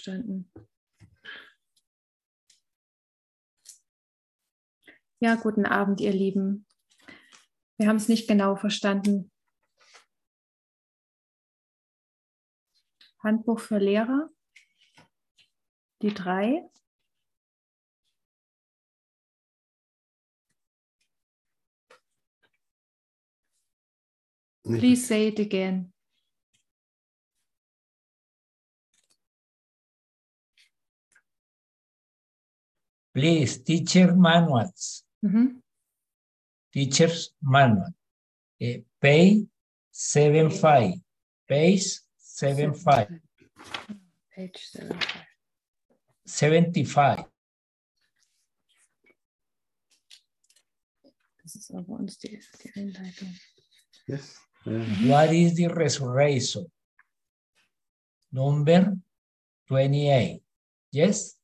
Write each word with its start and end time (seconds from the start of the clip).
verstanden. 0.00 0.50
Ja, 5.20 5.34
guten 5.34 5.66
Abend, 5.66 6.00
ihr 6.00 6.12
Lieben. 6.12 6.66
Wir 7.76 7.88
haben 7.88 7.96
es 7.96 8.08
nicht 8.08 8.26
genau 8.26 8.56
verstanden. 8.56 9.30
Handbuch 13.22 13.60
für 13.60 13.76
Lehrer, 13.76 14.30
die 16.00 16.14
drei. 16.14 16.66
Please 24.62 25.06
say 25.06 25.28
it 25.28 25.38
again. 25.38 25.92
Please, 33.12 33.62
teacher 33.62 34.14
manuals. 34.14 35.04
Mhm. 35.24 35.60
Teacher's 36.72 37.30
manual. 37.42 37.92
Eh, 38.60 38.82
pay 39.00 39.46
seven 39.90 40.50
five. 40.50 40.94
Page 41.48 41.98
seven 42.16 42.74
five. 42.74 43.08
Page 44.34 44.58
seven 44.58 44.98
five. 45.00 45.26
Seventy 46.24 46.84
five. 46.84 47.24
Das 51.42 51.56
ist 51.56 51.70
aber 51.72 51.98
uns 51.98 52.18
die, 52.18 52.40
die 52.62 52.72
Einleitung. 52.76 53.34
Yes. 54.06 54.40
Yeah. 54.64 54.84
What 55.08 55.32
is 55.32 55.54
the 55.56 55.66
resurrection? 55.66 56.70
Number 58.30 58.96
28. 59.68 60.42
Yes? 60.92 61.39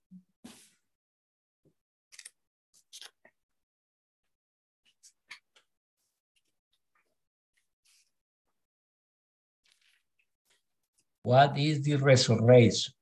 What 11.26 11.58
is 11.58 11.82
the 11.82 11.96
resurrection? 11.96 12.92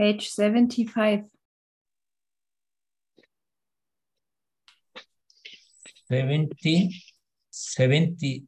Page 0.00 0.30
75. 0.30 1.24
Seventy, 6.08 7.04
seventy, 7.50 8.44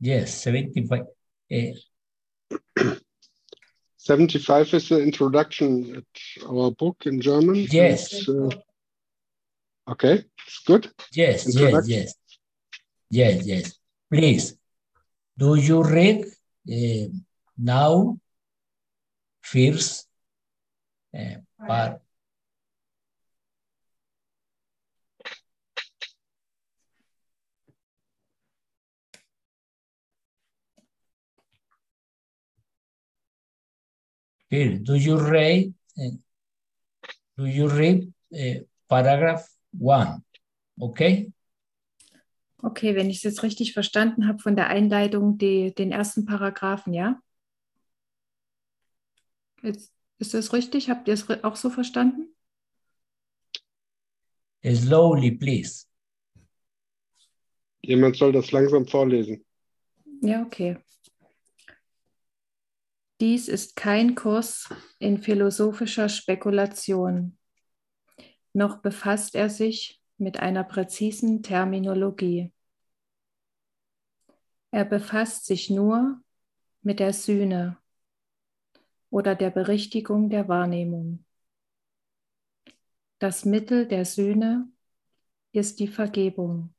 yes, 0.00 0.34
seventy-five. 0.34 1.02
Eh, 1.50 1.74
75 3.98 4.72
is 4.72 4.88
the 4.88 5.02
introduction 5.02 5.96
at 5.96 6.44
our 6.48 6.70
book 6.70 7.02
in 7.04 7.20
German. 7.20 7.66
Yes. 7.70 8.26
Uh, 8.26 8.48
okay, 9.90 10.24
it's 10.46 10.60
good. 10.66 10.90
Yes, 11.12 11.44
yes, 11.44 11.54
Introduction. 11.54 11.92
yes. 11.92 12.14
Yes, 13.10 13.46
yes. 13.46 13.78
Please, 14.10 14.56
do 15.36 15.56
you 15.56 15.82
read 15.82 16.24
eh, 16.66 17.08
now 17.58 18.18
first 19.42 20.06
eh, 21.16 21.38
part? 21.56 22.00
Here, 34.50 34.78
do 34.78 34.94
you 34.94 35.16
read? 35.18 35.74
eh, 35.98 36.10
do 37.36 37.46
you 37.46 37.68
read 37.68 38.12
eh, 38.32 38.60
paragraph 38.88 39.46
one? 39.78 40.22
Okay. 40.80 41.32
Okay, 42.62 42.94
wenn 42.94 43.10
ich 43.10 43.18
es 43.18 43.22
jetzt 43.22 43.42
richtig 43.42 43.72
verstanden 43.74 44.26
habe 44.26 44.38
von 44.38 44.56
der 44.56 44.68
Einleitung, 44.68 45.38
die, 45.38 45.74
den 45.74 45.92
ersten 45.92 46.24
Paragraphen, 46.24 46.94
ja? 46.94 47.20
Jetzt, 49.62 49.95
ist 50.18 50.34
das 50.34 50.52
richtig? 50.52 50.88
Habt 50.90 51.08
ihr 51.08 51.14
es 51.14 51.28
auch 51.44 51.56
so 51.56 51.70
verstanden? 51.70 52.28
Slowly, 54.64 55.32
please. 55.32 55.86
Jemand 57.82 58.16
soll 58.16 58.32
das 58.32 58.50
langsam 58.50 58.86
vorlesen. 58.86 59.44
Ja, 60.22 60.42
okay. 60.42 60.78
Dies 63.20 63.48
ist 63.48 63.76
kein 63.76 64.14
Kurs 64.14 64.68
in 64.98 65.18
philosophischer 65.18 66.08
Spekulation, 66.08 67.38
noch 68.52 68.78
befasst 68.78 69.34
er 69.34 69.48
sich 69.48 70.02
mit 70.18 70.38
einer 70.40 70.64
präzisen 70.64 71.42
Terminologie. 71.42 72.52
Er 74.70 74.84
befasst 74.84 75.46
sich 75.46 75.70
nur 75.70 76.20
mit 76.82 77.00
der 77.00 77.12
Sühne 77.12 77.78
oder 79.10 79.34
der 79.34 79.50
Berichtigung 79.50 80.30
der 80.30 80.48
Wahrnehmung. 80.48 81.24
Das 83.18 83.44
Mittel 83.44 83.86
der 83.86 84.04
Sühne 84.04 84.68
ist 85.52 85.80
die 85.80 85.88
Vergebung. 85.88 86.74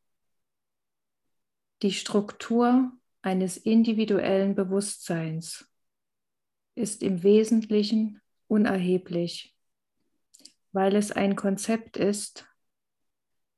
Die 1.81 1.91
Struktur 1.91 2.91
eines 3.21 3.57
individuellen 3.57 4.55
Bewusstseins 4.55 5.67
ist 6.75 7.01
im 7.01 7.23
Wesentlichen 7.23 8.21
unerheblich, 8.47 9.55
weil 10.71 10.95
es 10.95 11.11
ein 11.11 11.35
Konzept 11.35 11.97
ist, 11.97 12.47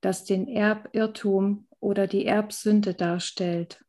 das 0.01 0.23
den 0.23 0.47
Erbirrtum 0.47 1.67
oder 1.79 2.07
die 2.07 2.25
Erbsünde 2.25 2.93
darstellt. 2.93 3.83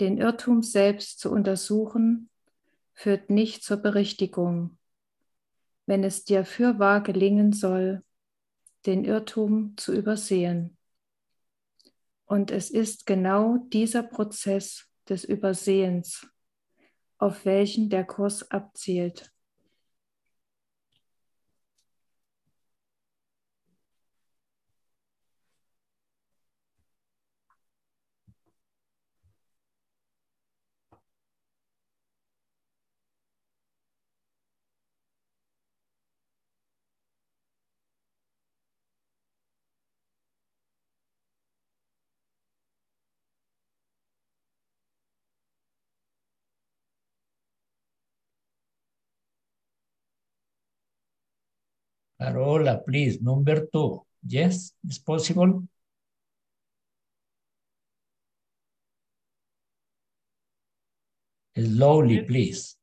Den 0.00 0.18
Irrtum 0.18 0.62
selbst 0.62 1.20
zu 1.20 1.30
untersuchen, 1.30 2.30
führt 2.94 3.28
nicht 3.28 3.62
zur 3.62 3.78
Berichtigung, 3.78 4.78
wenn 5.86 6.04
es 6.04 6.24
dir 6.24 6.44
fürwahr 6.44 7.02
gelingen 7.02 7.52
soll, 7.52 8.02
den 8.86 9.04
Irrtum 9.04 9.76
zu 9.76 9.92
übersehen. 9.92 10.76
Und 12.24 12.50
es 12.50 12.70
ist 12.70 13.06
genau 13.06 13.58
dieser 13.72 14.02
Prozess 14.02 14.88
des 15.08 15.24
Übersehens, 15.24 16.26
auf 17.18 17.44
welchen 17.44 17.90
der 17.90 18.04
Kurs 18.04 18.50
abzielt. 18.50 19.33
Carola, 52.24 52.78
please, 52.78 53.20
number 53.20 53.66
two. 53.70 54.00
Yes, 54.26 54.72
it's 54.82 54.98
possible. 54.98 55.68
Slowly, 61.54 62.22
please. 62.22 62.76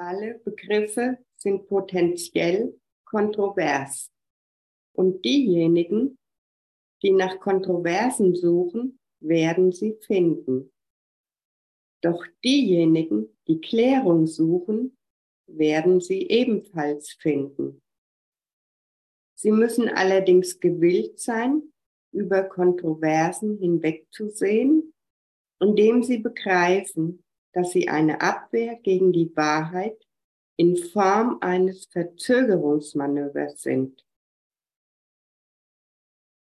Alle 0.00 0.40
Begriffe 0.42 1.18
sind 1.36 1.68
potenziell 1.68 2.72
kontrovers. 3.04 4.10
Und 4.94 5.22
diejenigen, 5.22 6.18
die 7.02 7.10
nach 7.10 7.38
Kontroversen 7.40 8.34
suchen, 8.34 8.98
werden 9.20 9.70
sie 9.72 9.98
finden. 10.06 10.72
Doch 12.00 12.24
diejenigen, 12.44 13.36
die 13.46 13.60
Klärung 13.60 14.26
suchen, 14.26 14.96
werden 15.46 16.00
sie 16.00 16.28
ebenfalls 16.28 17.12
finden. 17.12 17.82
Sie 19.34 19.50
müssen 19.50 19.88
allerdings 19.88 20.60
gewillt 20.60 21.18
sein, 21.18 21.62
über 22.12 22.42
Kontroversen 22.42 23.58
hinwegzusehen, 23.58 24.92
indem 25.60 26.02
sie 26.02 26.18
begreifen, 26.18 27.22
dass 27.52 27.70
sie 27.70 27.88
eine 27.88 28.20
Abwehr 28.20 28.76
gegen 28.76 29.12
die 29.12 29.34
Wahrheit 29.36 30.06
in 30.56 30.76
Form 30.76 31.38
eines 31.40 31.86
Verzögerungsmanövers 31.86 33.62
sind. 33.62 34.04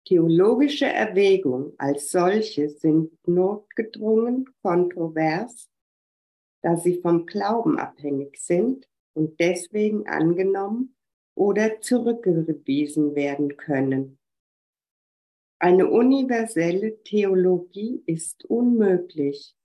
Theologische 0.08 0.86
Erwägungen 0.86 1.74
als 1.78 2.12
solche 2.12 2.70
sind 2.70 3.12
notgedrungen 3.28 4.46
kontrovers, 4.62 5.70
da 6.62 6.78
sie 6.78 7.02
vom 7.02 7.26
Glauben 7.26 7.78
abhängig 7.78 8.38
sind 8.40 8.88
und 9.14 9.38
deswegen 9.42 10.08
angenommen 10.08 10.96
oder 11.36 11.82
zurückgewiesen 11.82 13.16
werden 13.16 13.58
können. 13.58 14.18
Eine 15.60 15.90
universelle 15.90 17.04
Theologie 17.04 18.02
ist 18.06 18.46
unmöglich, 18.46 19.58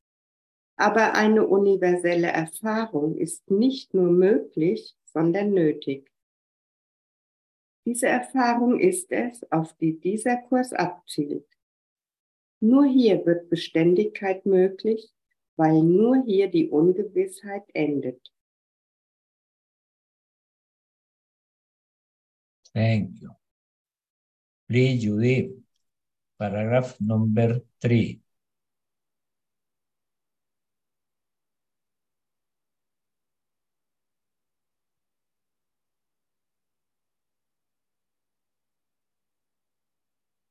aber 0.74 1.14
eine 1.14 1.46
universelle 1.46 2.32
Erfahrung 2.32 3.16
ist 3.16 3.48
nicht 3.48 3.94
nur 3.94 4.10
möglich, 4.10 4.96
sondern 5.04 5.52
nötig. 5.52 6.11
Diese 7.84 8.06
Erfahrung 8.06 8.78
ist 8.78 9.10
es, 9.10 9.42
auf 9.50 9.76
die 9.76 9.98
dieser 9.98 10.36
Kurs 10.36 10.72
abzielt. 10.72 11.46
Nur 12.60 12.86
hier 12.86 13.26
wird 13.26 13.50
Beständigkeit 13.50 14.46
möglich, 14.46 15.12
weil 15.56 15.82
nur 15.82 16.24
hier 16.24 16.48
die 16.48 16.68
Ungewissheit 16.68 17.64
endet. 17.74 18.32
Thank 22.72 23.20
you. 23.20 23.30
Please, 24.68 25.02
Judith, 25.02 25.52
paragraph 26.38 26.98
number 27.00 27.60
three. 27.80 28.20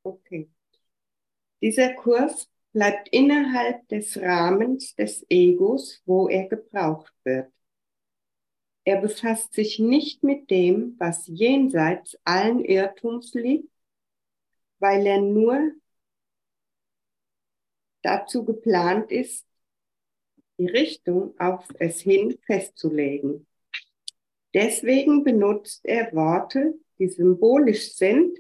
Okay. 0.04 0.50
Dieser 1.62 1.94
Kurs 1.94 2.50
bleibt 2.74 3.10
innerhalb 3.10 3.88
des 3.90 4.18
Rahmens 4.18 4.96
des 4.96 5.26
Egos, 5.30 6.02
wo 6.06 6.28
er 6.28 6.48
gebraucht 6.48 7.14
wird. 7.24 7.52
Er 8.84 9.00
befasst 9.00 9.54
sich 9.54 9.78
nicht 9.78 10.24
mit 10.24 10.50
dem, 10.50 10.96
was 10.98 11.28
jenseits 11.28 12.18
allen 12.24 12.66
Irrtums 12.66 13.34
liegt, 13.36 13.70
weil 14.80 15.06
er 15.06 15.22
nur 15.22 15.72
dazu 18.02 18.44
geplant 18.44 19.12
ist, 19.12 19.46
die 20.58 20.66
Richtung 20.66 21.40
auf 21.40 21.68
es 21.78 22.02
hin 22.02 22.38
festzulegen. 22.46 23.46
Deswegen 24.54 25.24
benutzt 25.24 25.86
er 25.86 26.12
Worte, 26.14 26.74
die 26.98 27.08
symbolisch 27.08 27.94
sind 27.94 28.40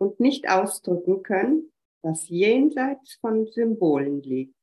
und 0.00 0.18
nicht 0.18 0.48
ausdrücken 0.48 1.22
können, 1.22 1.72
was 2.02 2.28
jenseits 2.28 3.14
von 3.16 3.46
Symbolen 3.46 4.22
liegt. 4.22 4.56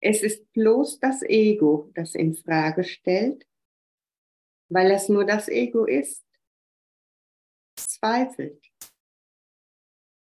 Es 0.00 0.22
ist 0.22 0.52
bloß 0.52 0.98
das 0.98 1.22
Ego, 1.22 1.90
das 1.94 2.14
in 2.14 2.34
Frage 2.34 2.84
stellt, 2.84 3.46
weil 4.68 4.90
es 4.90 5.08
nur 5.08 5.24
das 5.24 5.48
Ego 5.48 5.84
ist, 5.84 6.24
zweifelt. 7.76 8.60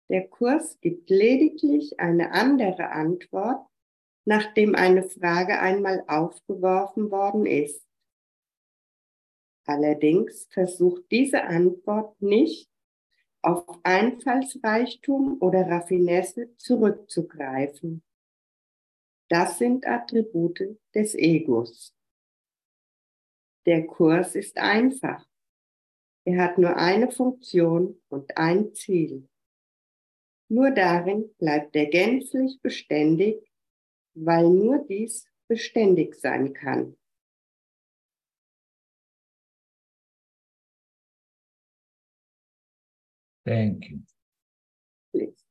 Der 0.09 0.27
Kurs 0.27 0.79
gibt 0.81 1.09
lediglich 1.09 1.99
eine 1.99 2.31
andere 2.31 2.89
Antwort, 2.89 3.65
nachdem 4.25 4.75
eine 4.75 5.03
Frage 5.03 5.59
einmal 5.59 6.03
aufgeworfen 6.07 7.09
worden 7.09 7.45
ist. 7.45 7.87
Allerdings 9.65 10.47
versucht 10.51 11.09
diese 11.09 11.43
Antwort 11.43 12.21
nicht, 12.21 12.72
auf 13.43 13.65
Einfallsreichtum 13.83 15.37
oder 15.41 15.67
Raffinesse 15.67 16.55
zurückzugreifen. 16.57 18.03
Das 19.29 19.57
sind 19.57 19.85
Attribute 19.85 20.77
des 20.95 21.15
Egos. 21.15 21.93
Der 23.65 23.85
Kurs 23.85 24.35
ist 24.35 24.57
einfach. 24.57 25.25
Er 26.25 26.43
hat 26.43 26.57
nur 26.57 26.77
eine 26.77 27.11
Funktion 27.11 28.01
und 28.09 28.37
ein 28.37 28.73
Ziel. 28.73 29.27
Nur 30.49 30.71
darin 30.71 31.33
bleibt 31.37 31.75
er 31.75 31.87
gänzlich 31.87 32.61
beständig, 32.61 33.51
weil 34.13 34.49
nur 34.49 34.85
dies 34.85 35.25
beständig 35.47 36.15
sein 36.15 36.53
kann. 36.53 36.95
Thank 43.45 43.89
you. 43.89 43.99
Please. 45.13 45.43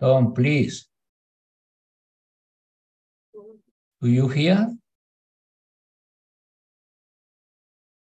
Tom, 0.00 0.34
please. 0.34 0.88
Do 4.02 4.08
you 4.08 4.28
hear? 4.28 4.68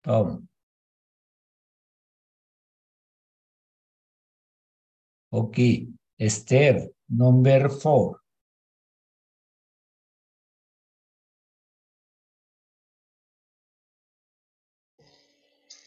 Tom. 0.05 0.49
Okay. 5.33 5.87
Esther, 6.19 6.89
number 7.11 7.69
four. 7.69 8.21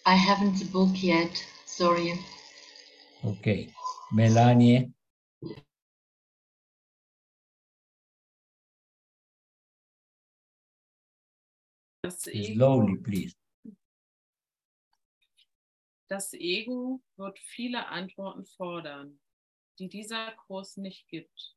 I 0.09 0.15
haven't 0.15 0.57
the 0.57 0.65
book 0.65 1.03
yet. 1.03 1.29
Sorry. 1.67 2.17
Okay. 3.23 3.71
Melanie. 4.11 4.91
Das 12.01 12.25
Ego, 12.25 12.55
Slowly, 12.55 12.97
please. 13.03 13.35
das 16.07 16.33
Ego 16.33 17.03
wird 17.17 17.37
viele 17.37 17.85
Antworten 17.85 18.47
fordern, 18.47 19.19
die 19.77 19.89
dieser 19.89 20.31
Kurs 20.47 20.77
nicht 20.77 21.07
gibt. 21.09 21.55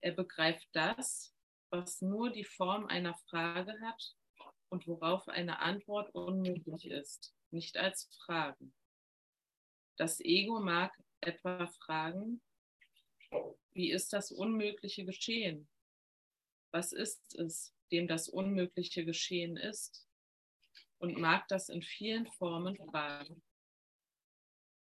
Er 0.00 0.12
begreift 0.12 0.68
das, 0.70 1.34
was 1.70 2.00
nur 2.02 2.30
die 2.30 2.44
Form 2.44 2.86
einer 2.86 3.14
Frage 3.28 3.74
hat 3.80 4.14
und 4.68 4.86
worauf 4.86 5.28
eine 5.28 5.60
Antwort 5.60 6.14
unmöglich 6.14 6.86
ist, 6.86 7.34
nicht 7.50 7.76
als 7.76 8.08
Fragen. 8.24 8.74
Das 9.96 10.20
Ego 10.20 10.60
mag 10.60 10.92
etwa 11.20 11.66
fragen, 11.66 12.42
wie 13.72 13.90
ist 13.90 14.12
das 14.12 14.30
Unmögliche 14.30 15.04
geschehen? 15.04 15.68
Was 16.72 16.92
ist 16.92 17.34
es, 17.34 17.74
dem 17.90 18.08
das 18.08 18.28
Unmögliche 18.28 19.04
geschehen 19.04 19.56
ist? 19.56 20.06
Und 20.98 21.18
mag 21.18 21.46
das 21.48 21.68
in 21.68 21.82
vielen 21.82 22.26
Formen 22.26 22.76
fragen. 22.90 23.42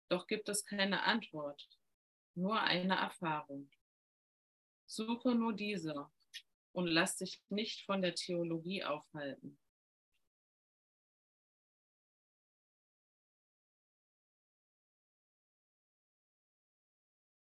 Doch 0.08 0.26
gibt 0.26 0.48
es 0.48 0.64
keine 0.64 1.02
Antwort, 1.02 1.68
nur 2.34 2.60
eine 2.62 2.96
Erfahrung. 2.96 3.70
Suche 4.86 5.34
nur 5.34 5.52
diese 5.52 6.10
und 6.72 6.86
lass 6.86 7.16
dich 7.16 7.42
nicht 7.50 7.84
von 7.84 8.00
der 8.00 8.14
Theologie 8.14 8.84
aufhalten. 8.84 9.58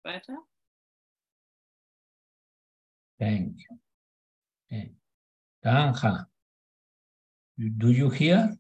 Weiter? 0.05 0.37
Thank 3.19 3.57
you. 3.59 3.79
Okay. 4.71 4.93
Tanja. 5.65 6.27
Do 7.57 7.91
you 7.91 8.11
hear? 8.11 8.59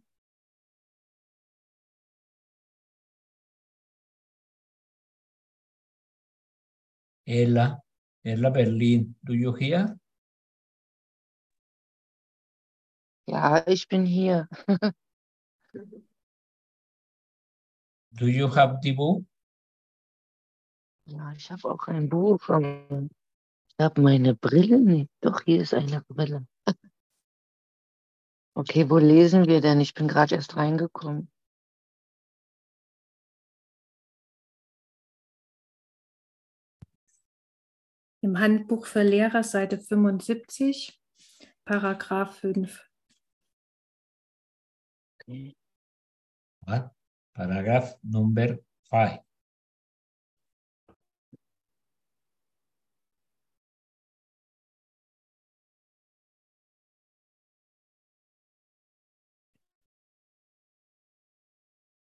Ella, 7.26 7.78
Ella 8.24 8.50
Berlin, 8.50 9.14
do 9.24 9.34
you 9.34 9.54
hear? 9.54 9.98
Ja, 13.26 13.66
ich 13.66 13.88
bin 13.88 14.04
hier. 14.06 14.48
Do 18.16 18.28
you 18.28 18.48
have 18.48 18.80
the 18.80 18.92
book? 18.92 19.24
Ja, 21.06 21.32
ich 21.36 21.50
habe 21.50 21.70
auch 21.70 21.86
ein 21.88 22.08
Buch. 22.08 22.48
aber 22.48 23.08
Ich 23.68 23.84
habe 23.84 24.00
meine 24.00 24.34
Brille 24.34 24.80
nicht. 24.80 25.10
Doch, 25.20 25.42
hier 25.42 25.60
ist 25.62 25.74
eine 25.74 26.02
Brille. 26.02 26.46
Okay, 28.56 28.88
wo 28.88 28.98
lesen 28.98 29.48
wir 29.48 29.60
denn? 29.60 29.80
Ich 29.80 29.94
bin 29.94 30.06
gerade 30.06 30.36
erst 30.36 30.56
reingekommen. 30.56 31.28
Im 38.20 38.38
Handbuch 38.38 38.86
für 38.86 39.02
Lehrer, 39.02 39.42
Seite 39.42 39.76
75, 39.76 41.02
Paragraph 41.64 42.38
5. 42.38 42.88
Okay. 45.20 45.56
What? 46.60 46.92
Paragraph 47.34 47.98
number 48.04 48.60
five. 48.88 49.23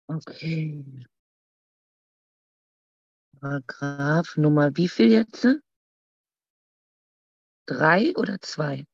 Okay. 0.08 0.84
Paragraph 3.40 4.36
Nummer 4.36 4.76
wie 4.76 4.88
viel 4.88 5.10
jetzt? 5.10 5.46
Drei 7.66 8.14
oder 8.16 8.40
zwei? 8.40 8.86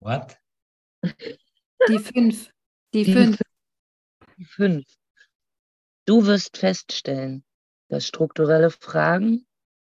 What? 0.00 0.38
Die 1.88 1.98
5. 1.98 2.50
Die 2.92 3.04
Die 3.04 3.12
5. 3.12 3.40
Die 4.36 4.44
Fünf. 4.44 4.86
Du 6.06 6.26
wirst 6.26 6.58
feststellen, 6.58 7.44
dass 7.88 8.06
strukturelle 8.06 8.70
Fragen 8.70 9.46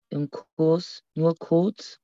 im 0.10 0.30
Kurs 0.30 1.04
nur 1.14 1.36
kurz 1.38 2.00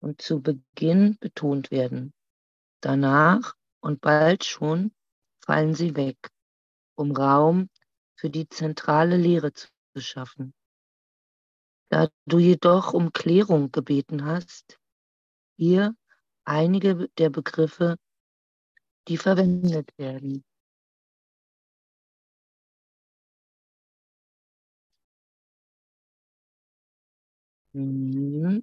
und 0.00 0.22
zu 0.22 0.40
Beginn 0.42 1.18
betont 1.18 1.70
werden. 1.70 2.14
Danach 2.80 3.54
und 3.80 4.00
bald 4.00 4.44
schon 4.44 4.92
fallen 5.44 5.74
sie 5.74 5.96
weg, 5.96 6.16
um 6.96 7.12
Raum 7.12 7.68
für 8.16 8.30
die 8.30 8.48
zentrale 8.48 9.16
Lehre 9.16 9.52
zu 9.52 9.68
schaffen. 9.96 10.54
Da 11.90 12.08
du 12.26 12.38
jedoch 12.38 12.94
um 12.94 13.12
Klärung 13.12 13.70
gebeten 13.70 14.24
hast, 14.24 14.78
hier 15.58 15.94
einige 16.44 17.08
der 17.18 17.30
Begriffe, 17.30 17.96
die 19.08 19.16
verwendet 19.16 19.90
werden. 19.98 20.44
Mhm. 27.74 28.62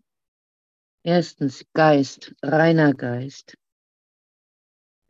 Erstens 1.04 1.66
Geist, 1.74 2.36
reiner 2.44 2.94
Geist. 2.94 3.56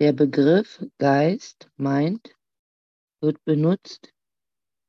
Der 0.02 0.14
Begriff 0.14 0.82
Geist 0.98 1.70
meint, 1.76 2.34
wird 3.22 3.44
benutzt, 3.44 4.14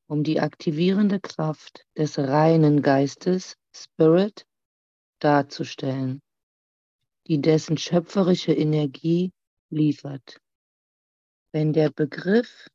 um 0.08 0.22
die 0.22 0.38
aktivierende 0.38 1.18
Kraft 1.18 1.84
des 1.98 2.16
reinen 2.16 2.80
Geistes, 2.80 3.56
Spirit, 3.74 4.46
darzustellen, 5.18 6.22
die 7.26 7.40
dessen 7.40 7.76
schöpferische 7.76 8.52
Energie 8.52 9.32
liefert. 9.68 10.40
Wenn 11.52 11.72
der 11.72 11.90
Begriff 11.90 12.68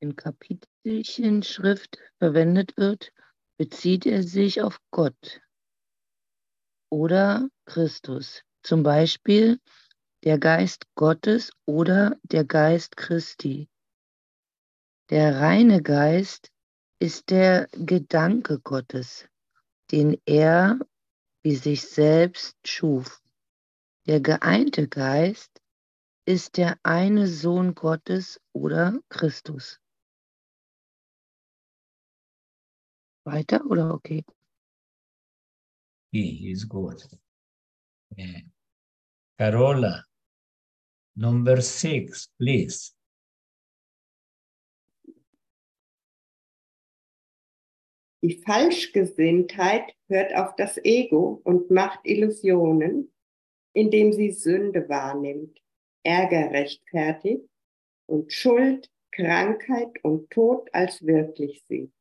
in 0.00 0.16
Kapitelchen 0.16 1.44
Schrift 1.44 1.98
verwendet 2.18 2.76
wird, 2.76 3.12
bezieht 3.58 4.06
er 4.06 4.24
sich 4.24 4.60
auf 4.60 4.80
Gott 4.90 5.40
oder 6.90 7.48
Christus, 7.64 8.42
zum 8.64 8.82
Beispiel 8.82 9.60
der 10.24 10.38
Geist 10.38 10.86
Gottes 10.94 11.52
oder 11.64 12.18
der 12.22 12.44
Geist 12.44 12.96
Christi. 12.96 13.68
Der 15.10 15.40
reine 15.40 15.82
Geist 15.82 16.52
ist 16.98 17.30
der 17.30 17.68
Gedanke 17.72 18.58
Gottes, 18.60 19.28
den 19.90 20.20
er 20.26 20.78
wie 21.42 21.54
sich 21.54 21.82
selbst 21.82 22.56
schuf. 22.66 23.22
Der 24.06 24.20
geeinte 24.20 24.88
Geist 24.88 25.62
ist 26.26 26.56
der 26.56 26.78
eine 26.82 27.26
Sohn 27.26 27.74
Gottes 27.74 28.40
oder 28.52 28.98
Christus. 29.08 29.80
Weiter 33.24 33.64
oder 33.66 33.94
okay? 33.94 34.24
He 36.10 36.50
is 36.50 36.66
good. 36.66 37.06
Eh, 38.16 38.42
Carola, 39.38 40.07
number 41.18 41.60
six, 41.60 42.28
please. 42.38 42.92
Die 48.22 48.40
Falschgesinntheit 48.44 49.94
hört 50.08 50.34
auf 50.34 50.54
das 50.56 50.76
Ego 50.84 51.40
und 51.44 51.70
macht 51.70 52.00
Illusionen, 52.04 53.12
indem 53.74 54.12
sie 54.12 54.32
Sünde 54.32 54.88
wahrnimmt, 54.88 55.60
Ärger 56.04 56.50
rechtfertigt 56.50 57.48
und 58.06 58.32
Schuld, 58.32 58.90
Krankheit 59.12 60.02
und 60.02 60.30
Tod 60.30 60.68
als 60.72 61.04
wirklich 61.06 61.64
sieht. 61.66 61.92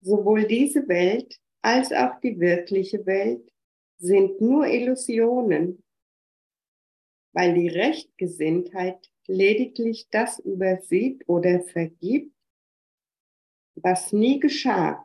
Sowohl 0.00 0.46
diese 0.46 0.88
Welt 0.88 1.38
als 1.62 1.92
auch 1.92 2.20
die 2.20 2.38
wirkliche 2.40 3.04
Welt 3.06 3.50
sind 3.98 4.40
nur 4.40 4.66
Illusionen, 4.66 5.83
weil 7.34 7.54
die 7.54 7.68
Rechtgesinntheit 7.68 9.10
lediglich 9.26 10.08
das 10.10 10.38
übersieht 10.38 11.28
oder 11.28 11.60
vergibt, 11.60 12.34
was 13.74 14.12
nie 14.12 14.38
geschah. 14.38 15.04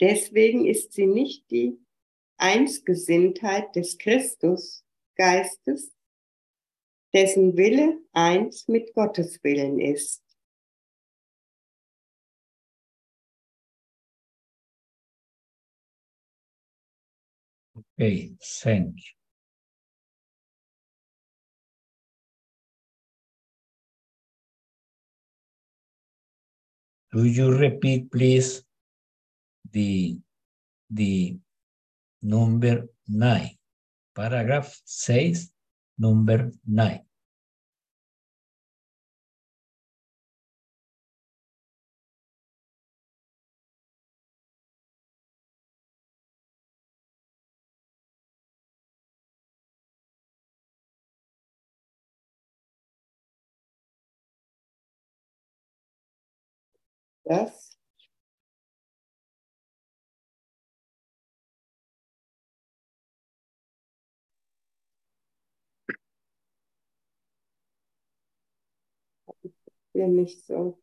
Deswegen 0.00 0.66
ist 0.66 0.92
sie 0.92 1.06
nicht 1.06 1.48
die 1.50 1.78
Einsgesinntheit 2.36 3.76
des 3.76 3.96
Christus, 3.98 4.84
Geistes, 5.14 5.92
dessen 7.14 7.56
Wille 7.56 8.00
eins 8.12 8.66
mit 8.66 8.92
Gottes 8.94 9.42
Willen 9.44 9.78
ist. 9.78 10.22
Okay, 17.76 18.36
thank 18.40 18.96
you. 18.98 19.21
Do 27.12 27.24
you 27.24 27.52
repeat, 27.56 28.10
please, 28.10 28.64
the, 29.70 30.18
the 30.90 31.36
number 32.22 32.88
nine, 33.08 33.50
paragraph 34.16 34.80
says 34.84 35.52
number 35.98 36.50
nine. 36.66 37.04
Das 57.32 57.78
hier 69.94 70.08
nicht 70.08 70.44
so. 70.44 70.78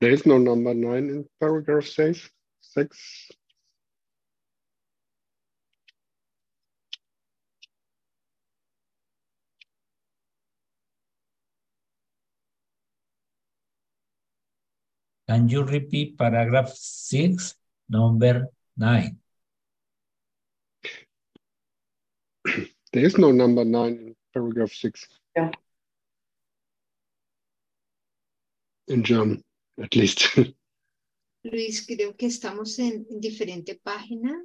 There 0.00 0.12
is 0.12 0.26
no 0.26 0.38
number 0.38 0.74
nine 0.74 1.08
in 1.08 1.28
paragraph 1.38 1.86
six. 1.86 2.28
Six. 2.60 3.30
Can 15.28 15.48
you 15.48 15.64
repeat 15.64 16.16
paragraph 16.16 16.70
six, 16.74 17.54
number 17.88 18.46
nine? 18.76 19.18
There 22.92 23.04
is 23.04 23.18
no 23.18 23.32
number 23.32 23.64
nine 23.64 23.92
in 23.92 24.16
paragraph 24.32 24.72
six. 24.72 25.06
Ja. 25.36 25.50
in 28.88 29.02
German, 29.02 29.42
at 29.82 29.94
least. 29.94 30.36
Luis, 31.44 31.86
creo 31.86 32.16
que 32.16 32.26
estamos 32.26 32.78
en, 32.78 33.06
en 33.08 33.20
diferente 33.20 33.76
página. 33.76 34.42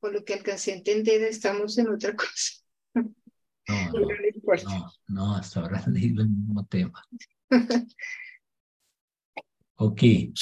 Por 0.00 0.12
lo 0.12 0.24
que 0.24 0.34
alcancé 0.34 0.72
a 0.72 0.76
entender, 0.76 1.22
estamos 1.22 1.78
en 1.78 1.88
otra 1.88 2.14
cosa. 2.14 2.52
No, 2.94 3.04
no, 3.68 4.00
no 4.00 4.54
no, 4.64 4.92
no, 5.08 5.36
hasta 5.36 5.60
ahora 5.60 5.82
leído 5.88 6.22
el 6.22 6.28
mismo 6.28 6.66
tema. 6.66 7.02
Okay. 9.80 10.32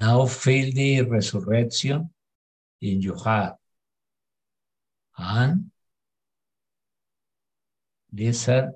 Now 0.00 0.26
feel 0.26 0.72
the 0.72 1.02
resurrection 1.02 2.10
in 2.80 3.00
your 3.00 3.16
heart. 3.16 3.56
And 5.16 5.70
listen, 8.12 8.74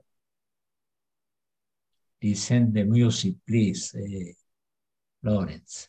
listen 2.23 2.73
the 2.73 2.85
music, 2.85 3.35
please, 3.47 3.95
eh, 3.95 4.33
Lawrence. 5.23 5.89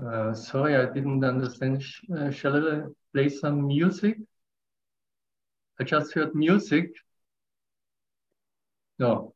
Uh, 0.00 0.32
sorry, 0.34 0.76
I 0.76 0.86
didn't 0.92 1.24
understand. 1.24 1.84
Uh, 2.16 2.30
shall 2.30 2.56
I 2.56 2.82
play 3.12 3.28
some 3.28 3.66
music? 3.66 4.18
I 5.80 5.84
just 5.84 6.14
heard 6.14 6.34
music. 6.34 6.92
No. 8.98 9.34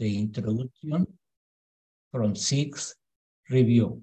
The 0.00 0.18
introduction 0.18 1.06
from 2.10 2.34
six 2.34 2.94
review. 3.50 4.02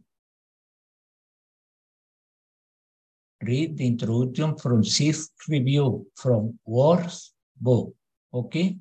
Read 3.41 3.75
the 3.77 3.88
introduction 3.88 4.55
from 4.57 4.83
sixth 4.83 5.31
review 5.49 6.05
from 6.15 6.60
Wars 6.67 7.33
book. 7.60 7.95
Okay? 8.31 8.77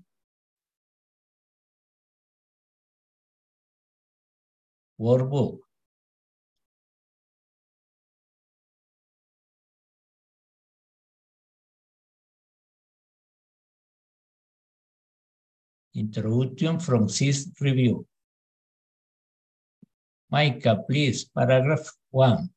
War 4.99 5.25
book. 5.25 5.66
Introduction 15.97 16.79
from 16.79 17.09
sixth 17.09 17.59
review. 17.59 18.07
Micah, 20.31 20.85
please, 20.87 21.25
paragraph 21.25 21.91
one. 22.11 22.51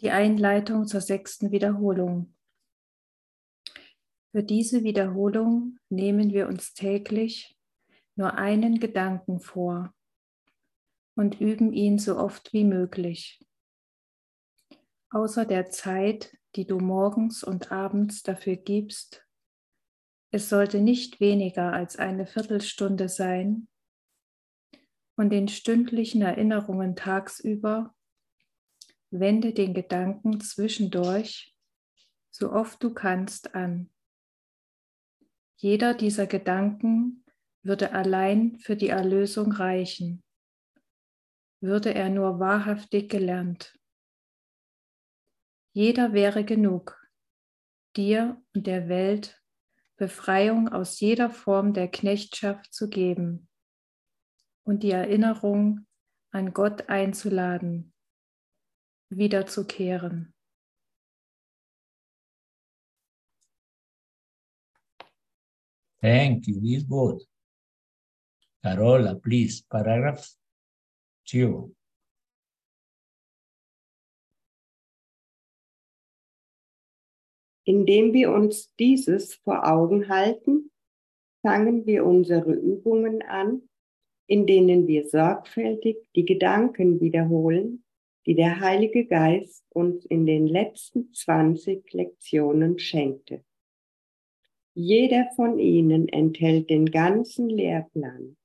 Die 0.00 0.10
Einleitung 0.10 0.88
zur 0.88 1.00
sechsten 1.00 1.52
Wiederholung. 1.52 2.34
Für 4.32 4.42
diese 4.42 4.82
Wiederholung 4.82 5.78
nehmen 5.90 6.32
wir 6.32 6.48
uns 6.48 6.74
täglich 6.74 7.53
nur 8.16 8.34
einen 8.34 8.80
Gedanken 8.80 9.40
vor 9.40 9.92
und 11.16 11.40
üben 11.40 11.72
ihn 11.72 11.98
so 11.98 12.18
oft 12.18 12.52
wie 12.52 12.64
möglich. 12.64 13.44
Außer 15.10 15.44
der 15.44 15.70
Zeit, 15.70 16.36
die 16.56 16.66
du 16.66 16.78
morgens 16.78 17.44
und 17.44 17.70
abends 17.70 18.22
dafür 18.22 18.56
gibst, 18.56 19.26
es 20.30 20.48
sollte 20.48 20.80
nicht 20.80 21.20
weniger 21.20 21.72
als 21.72 21.96
eine 21.96 22.26
Viertelstunde 22.26 23.08
sein 23.08 23.68
und 25.16 25.30
den 25.30 25.46
stündlichen 25.48 26.22
Erinnerungen 26.22 26.96
tagsüber 26.96 27.94
wende 29.10 29.52
den 29.52 29.74
Gedanken 29.74 30.40
zwischendurch, 30.40 31.56
so 32.30 32.52
oft 32.52 32.82
du 32.82 32.92
kannst, 32.92 33.54
an. 33.54 33.90
Jeder 35.56 35.94
dieser 35.94 36.26
Gedanken 36.26 37.23
würde 37.64 37.92
allein 37.92 38.58
für 38.58 38.76
die 38.76 38.88
Erlösung 38.88 39.52
reichen, 39.52 40.22
würde 41.60 41.94
er 41.94 42.10
nur 42.10 42.38
wahrhaftig 42.38 43.10
gelernt. 43.10 43.78
Jeder 45.72 46.12
wäre 46.12 46.44
genug, 46.44 47.00
dir 47.96 48.40
und 48.54 48.66
der 48.66 48.88
Welt 48.88 49.40
Befreiung 49.96 50.68
aus 50.68 51.00
jeder 51.00 51.30
Form 51.30 51.72
der 51.72 51.88
Knechtschaft 51.88 52.74
zu 52.74 52.88
geben 52.88 53.48
und 54.64 54.82
die 54.82 54.90
Erinnerung 54.90 55.86
an 56.32 56.52
Gott 56.52 56.88
einzuladen, 56.88 57.94
wiederzukehren. 59.08 60.34
Thank 66.00 66.46
you, 66.48 66.60
it's 66.64 66.84
good. 66.84 67.24
Carola, 68.64 69.14
please, 69.14 69.62
paragraph 69.70 70.26
two. 71.26 71.74
Indem 77.66 78.14
wir 78.14 78.32
uns 78.32 78.72
dieses 78.78 79.34
vor 79.34 79.70
Augen 79.70 80.08
halten, 80.08 80.70
fangen 81.42 81.84
wir 81.84 82.06
unsere 82.06 82.54
Übungen 82.54 83.20
an, 83.20 83.68
in 84.26 84.46
denen 84.46 84.86
wir 84.86 85.06
sorgfältig 85.08 85.98
die 86.16 86.24
Gedanken 86.24 87.02
wiederholen, 87.02 87.84
die 88.24 88.34
der 88.34 88.60
Heilige 88.60 89.04
Geist 89.04 89.66
uns 89.74 90.06
in 90.06 90.24
den 90.24 90.46
letzten 90.46 91.12
20 91.12 91.92
Lektionen 91.92 92.78
schenkte. 92.78 93.44
Jeder 94.72 95.30
von 95.36 95.58
ihnen 95.58 96.08
enthält 96.08 96.70
den 96.70 96.86
ganzen 96.86 97.50
Lehrplan, 97.50 98.38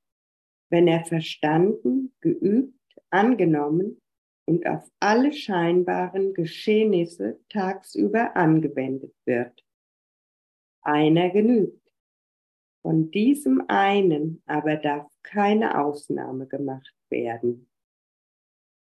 wenn 0.70 0.88
er 0.88 1.06
verstanden, 1.06 2.14
geübt, 2.22 2.74
angenommen 3.10 4.00
und 4.46 4.66
auf 4.66 4.90
alle 5.00 5.34
scheinbaren 5.34 6.34
Geschehnisse 6.34 7.40
tagsüber 7.50 8.36
angewendet 8.36 9.14
wird. 9.26 9.64
Einer 10.82 11.30
genügt. 11.30 11.80
Von 12.82 13.12
diesem 13.12 13.64
einen 13.68 14.42
aber 14.46 14.78
darf 14.78 15.08
keine 15.24 15.84
Ausnahme 15.84 16.48
gemacht 16.48 16.96
werden. 17.10 17.70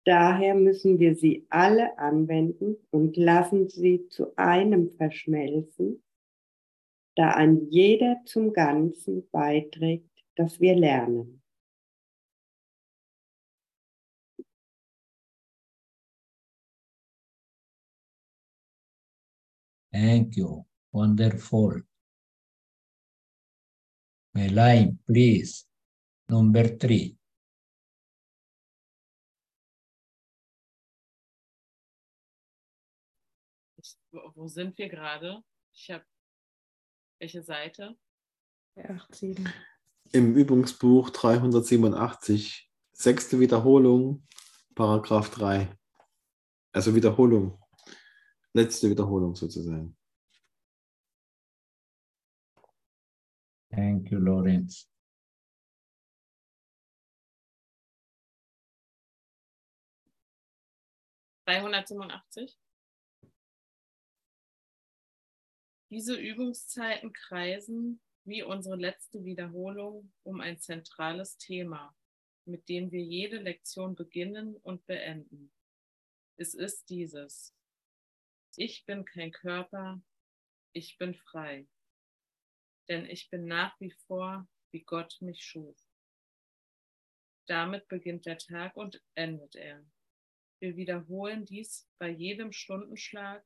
Daher 0.06 0.56
müssen 0.56 1.00
wir 1.00 1.16
sie 1.16 1.46
alle 1.50 1.98
anwenden 1.98 2.78
und 2.92 3.18
lassen 3.18 3.70
sie 3.70 4.08
zu 4.10 4.36
einem 4.38 4.92
verschmelzen, 4.92 6.04
da 7.16 7.32
ein 7.32 7.68
jeder 7.70 8.22
zum 8.26 8.54
Ganzen 8.54 9.30
beiträgt, 9.30 10.10
das 10.36 10.60
wir 10.62 10.76
lernen. 10.76 11.39
Thank 19.92 20.38
you. 20.38 20.66
Wonderful. 20.92 21.84
Elaine, 24.36 25.00
please. 25.06 25.66
Number 26.30 26.78
three. 26.78 27.18
Wo, 34.12 34.48
sind 34.48 34.78
wir 34.78 34.90
gerade? 34.90 35.44
Ich 35.74 35.90
habe 35.92 36.06
welche 37.20 37.44
Seite? 37.44 37.98
8, 38.76 39.16
7. 39.16 39.54
Im 40.12 40.36
Übungsbuch 40.36 41.10
387, 41.10 42.72
sechste 42.94 43.40
Wiederholung, 43.40 44.26
Paragraph 44.74 45.30
3. 45.32 45.70
Also 46.72 46.96
Wiederholung, 46.96 47.59
letzte 48.54 48.90
Wiederholung 48.90 49.36
sozusagen. 49.36 49.96
Thank 53.72 54.12
you, 54.12 54.20
Lawrence. 54.20 54.88
Dreihundertsiebenundachtzig. 61.46 62.60
Diese 65.92 66.16
Übungszeiten 66.16 67.14
kreisen 67.14 68.00
wie 68.24 68.44
unsere 68.44 68.76
letzte 68.76 69.24
Wiederholung 69.24 70.12
um 70.24 70.40
ein 70.40 70.60
zentrales 70.60 71.38
Thema, 71.38 71.96
mit 72.46 72.70
dem 72.70 72.92
wir 72.92 73.02
jede 73.02 73.38
Lektion 73.38 73.96
beginnen 73.96 74.56
und 74.58 74.86
beenden. 74.86 75.52
Es 76.38 76.54
ist 76.54 76.90
dieses. 76.90 77.56
Ich 78.62 78.84
bin 78.86 79.06
kein 79.06 79.32
Körper, 79.32 80.02
ich 80.74 80.98
bin 80.98 81.16
frei, 81.16 81.66
denn 82.90 83.06
ich 83.06 83.30
bin 83.30 83.46
nach 83.46 83.80
wie 83.80 83.92
vor, 84.06 84.50
wie 84.72 84.84
Gott 84.84 85.16
mich 85.22 85.46
schuf. 85.46 85.78
Damit 87.48 87.88
beginnt 87.88 88.26
der 88.26 88.38
Tag 88.38 88.76
und 88.76 89.02
endet 89.16 89.56
er. 89.56 89.82
Wir 90.60 90.76
wiederholen 90.76 91.46
dies 91.46 91.88
bei 92.00 92.10
jedem 92.10 92.52
Stundenschlag 92.52 93.46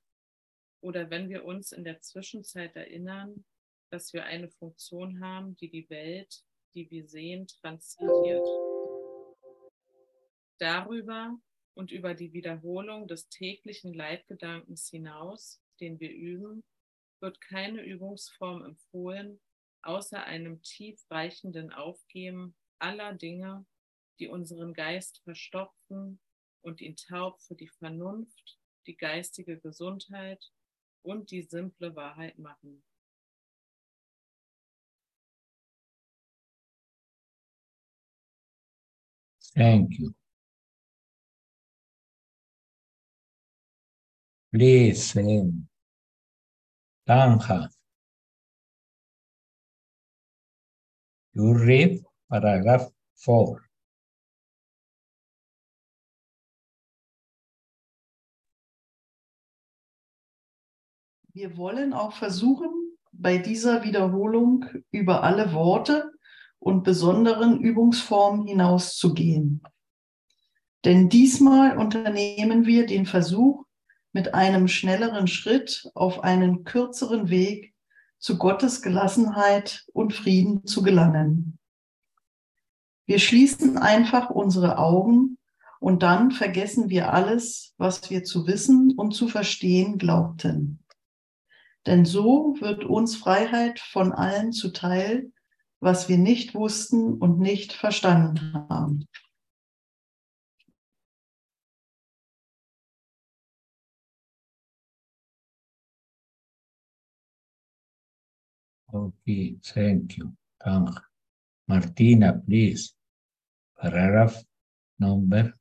oder 0.82 1.12
wenn 1.12 1.30
wir 1.30 1.46
uns 1.46 1.74
in 1.74 1.84
der 1.84 2.02
Zwischenzeit 2.02 2.76
erinnern, 2.76 3.46
dass 3.92 4.14
wir 4.14 4.26
eine 4.26 4.50
Funktion 4.50 5.24
haben, 5.24 5.56
die 5.58 5.70
die 5.70 5.88
Welt, 5.92 6.44
die 6.74 6.90
wir 6.90 7.08
sehen, 7.08 7.46
transzendiert. 7.46 8.48
Darüber 10.58 11.40
und 11.76 11.92
über 11.92 12.14
die 12.14 12.34
Wiederholung 12.34 13.08
des 13.08 13.30
täglichen 13.30 13.94
Leitgedankens 13.94 14.90
hinaus, 14.90 15.62
den 15.80 16.00
wir 16.00 16.12
üben, 16.12 16.64
wird 17.20 17.42
keine 17.42 17.82
Übungsform 17.82 18.64
empfohlen, 18.64 19.40
außer 19.82 20.24
einem 20.24 20.62
tiefreichenden 20.62 21.72
Aufgeben 21.72 22.56
aller 22.80 23.14
Dinge, 23.14 23.66
die 24.20 24.28
unseren 24.28 24.74
Geist 24.74 25.22
verstopfen 25.24 26.20
und 26.62 26.82
ihn 26.82 26.96
taub 26.96 27.42
für 27.42 27.56
die 27.56 27.70
Vernunft, 27.70 28.60
die 28.88 28.96
geistige 28.96 29.60
Gesundheit 29.60 30.52
und 31.02 31.32
die 31.32 31.42
simple 31.42 31.96
Wahrheit 31.96 32.38
machen. 32.38 32.84
Thank 39.56 40.00
you. 40.00 40.14
Um, 44.56 45.68
Tanja. 47.08 47.70
You 51.34 51.54
read 51.54 52.04
paragraph 52.30 52.92
four. 53.16 53.62
Wir 61.34 61.58
wollen 61.58 61.94
auch 61.94 62.14
versuchen, 62.14 62.70
bei 63.12 63.40
dieser 63.40 63.84
Wiederholung 63.84 64.66
über 64.92 65.24
alle 65.24 65.52
Worte 65.54 66.12
und 66.60 66.84
besonderen 66.84 67.60
Übungsformen 67.60 68.46
hinauszugehen. 68.46 69.64
Denn 70.86 71.10
diesmal 71.10 71.76
unternehmen 71.80 72.68
wir 72.68 72.86
den 72.86 73.08
Versuch, 73.08 73.63
mit 74.14 74.34
einem 74.34 74.68
schnelleren 74.68 75.28
Schritt 75.28 75.90
auf 75.96 76.24
einen 76.24 76.64
kürzeren 76.64 77.30
Weg 77.30 77.74
zu 78.20 78.38
Gottes 78.38 78.82
Gelassenheit 78.82 79.86
und 79.92 80.14
Frieden 80.14 80.66
zu 80.66 80.82
gelangen. 80.82 81.60
Wir 83.06 83.20
schließen 83.20 83.78
einfach 83.78 84.30
unsere 84.30 84.78
Augen 84.78 85.38
und 85.82 86.04
dann 86.04 86.32
vergessen 86.32 86.90
wir 86.90 87.12
alles, 87.12 87.74
was 87.78 88.10
wir 88.10 88.24
zu 88.24 88.48
wissen 88.48 88.94
und 88.96 89.14
zu 89.14 89.28
verstehen 89.28 89.98
glaubten. 89.98 90.80
Denn 91.86 92.06
so 92.06 92.56
wird 92.62 92.86
uns 92.86 93.18
Freiheit 93.18 93.80
von 93.80 94.14
allen 94.14 94.54
zuteil, 94.54 95.34
was 95.82 96.08
wir 96.08 96.18
nicht 96.18 96.56
wussten 96.56 97.16
und 97.16 97.40
nicht 97.40 97.74
verstanden 97.74 98.54
haben. 98.70 99.06
Okay, 108.94 109.58
thank 109.64 110.18
you. 110.18 110.34
Thank 110.64 110.90
Martina, 111.68 112.34
please. 112.46 112.94
Paragraph 113.82 114.36
number 115.00 115.52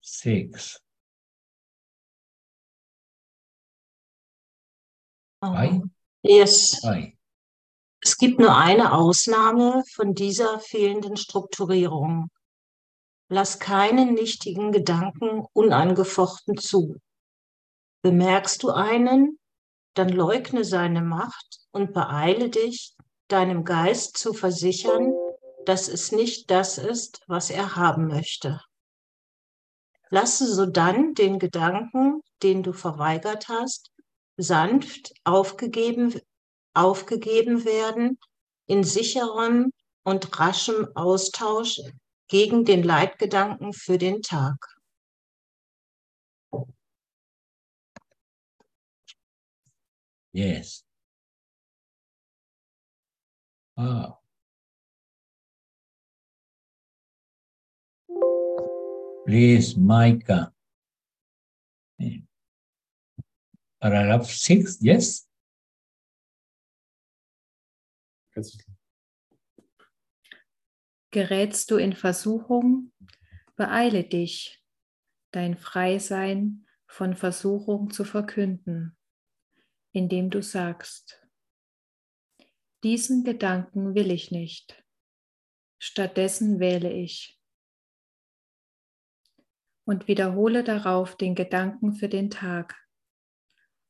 six. 0.00 0.80
Aye. 5.42 5.80
Yes. 6.22 6.84
Aye. 6.84 7.16
Es 8.02 8.18
gibt 8.18 8.40
nur 8.40 8.56
eine 8.56 8.94
Ausnahme 8.94 9.84
von 9.94 10.14
dieser 10.14 10.58
fehlenden 10.58 11.16
Strukturierung. 11.16 12.30
Lass 13.28 13.60
keinen 13.60 14.14
nichtigen 14.14 14.72
Gedanken 14.72 15.46
unangefochten 15.52 16.56
zu. 16.56 16.96
Bemerkst 18.02 18.62
du 18.62 18.70
einen, 18.70 19.38
dann 19.94 20.08
leugne 20.08 20.64
seine 20.64 21.02
Macht 21.02 21.60
und 21.72 21.92
beeile 21.92 22.50
dich, 22.50 22.94
deinem 23.28 23.64
Geist 23.64 24.16
zu 24.16 24.32
versichern, 24.32 25.12
dass 25.64 25.88
es 25.88 26.12
nicht 26.12 26.50
das 26.50 26.78
ist, 26.78 27.22
was 27.26 27.50
er 27.50 27.76
haben 27.76 28.08
möchte. 28.08 28.60
Lasse 30.08 30.52
sodann 30.52 31.14
den 31.14 31.38
Gedanken, 31.38 32.22
den 32.42 32.62
du 32.62 32.72
verweigert 32.72 33.48
hast, 33.48 33.90
sanft 34.36 35.12
aufgegeben, 35.24 36.18
aufgegeben 36.74 37.64
werden 37.64 38.18
in 38.66 38.82
sicherem 38.82 39.72
und 40.02 40.38
raschem 40.40 40.88
Austausch 40.94 41.80
gegen 42.28 42.64
den 42.64 42.82
Leitgedanken 42.82 43.72
für 43.72 43.98
den 43.98 44.22
Tag. 44.22 44.56
Yes. 50.32 50.84
Ah. 53.76 54.18
Please, 59.24 59.76
Micah. 59.76 60.52
Eh. 62.00 62.22
Paragraph 63.80 64.26
six, 64.30 64.78
yes? 64.80 65.26
Gerätst 71.10 71.70
du 71.70 71.76
in 71.76 71.92
Versuchung, 71.92 72.92
beeile 73.56 74.04
dich, 74.04 74.62
dein 75.32 75.56
Freisein 75.56 76.66
von 76.86 77.14
Versuchung 77.16 77.90
zu 77.90 78.04
verkünden, 78.04 78.96
indem 79.92 80.30
du 80.30 80.42
sagst, 80.42 81.20
diesen 82.82 83.24
Gedanken 83.24 83.94
will 83.94 84.10
ich 84.10 84.30
nicht, 84.30 84.84
stattdessen 85.78 86.60
wähle 86.60 86.92
ich. 86.92 87.38
Und 89.84 90.08
wiederhole 90.08 90.62
darauf 90.62 91.16
den 91.16 91.34
Gedanken 91.34 91.94
für 91.94 92.08
den 92.08 92.30
Tag 92.30 92.76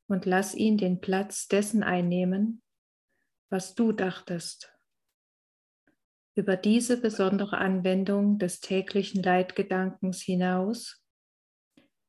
und 0.08 0.26
lass 0.26 0.54
ihn 0.54 0.76
den 0.76 1.00
Platz 1.00 1.46
dessen 1.46 1.82
einnehmen, 1.82 2.62
was 3.48 3.74
du 3.74 3.92
dachtest. 3.92 4.72
Über 6.34 6.56
diese 6.56 7.00
besondere 7.00 7.58
Anwendung 7.58 8.38
des 8.38 8.60
täglichen 8.60 9.22
Leitgedankens 9.22 10.22
hinaus 10.22 11.04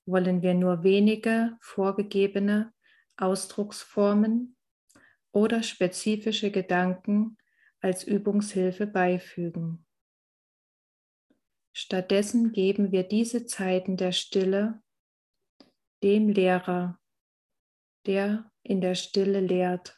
wollen 0.05 0.41
wir 0.41 0.53
nur 0.53 0.83
wenige 0.83 1.57
vorgegebene 1.61 2.73
Ausdrucksformen 3.17 4.55
oder 5.31 5.63
spezifische 5.63 6.51
Gedanken 6.51 7.37
als 7.79 8.03
Übungshilfe 8.03 8.87
beifügen. 8.87 9.85
Stattdessen 11.73 12.51
geben 12.51 12.91
wir 12.91 13.03
diese 13.03 13.45
Zeiten 13.45 13.97
der 13.97 14.11
Stille 14.11 14.81
dem 16.03 16.29
Lehrer, 16.29 16.99
der 18.05 18.51
in 18.63 18.81
der 18.81 18.95
Stille 18.95 19.39
lehrt, 19.39 19.97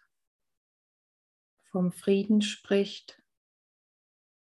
vom 1.72 1.92
Frieden 1.92 2.42
spricht 2.42 3.22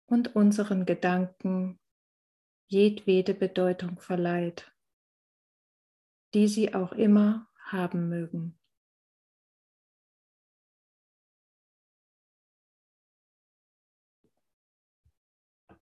und 0.08 0.36
unseren 0.36 0.86
Gedanken 0.86 1.80
jedwede 2.68 3.34
Bedeutung 3.34 4.00
verleiht, 4.00 4.76
die 6.34 6.48
sie 6.48 6.74
auch 6.74 6.92
immer 6.92 7.48
haben 7.66 8.10
mögen. 8.10 8.58